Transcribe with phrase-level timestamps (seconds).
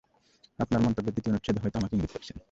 [0.59, 2.37] আপনার মন্তব্যের দ্বিতীয় অনুচ্ছেদে হয়তো আমাকে ইঙ্গিত করেছেন।